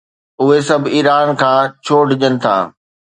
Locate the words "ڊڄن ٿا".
2.09-2.55